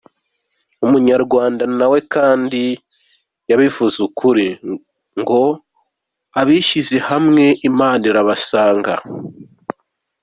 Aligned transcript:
Umunyarwanda 0.85 1.63
nawe 1.79 1.99
kandi 2.13 2.61
yabivuze 3.49 3.97
ukuri 4.07 4.47
ngo 5.19 5.41
“abishyize 6.39 6.97
hamwe 7.09 7.43
Imana 7.69 8.03
irabasanga”. 8.09 8.93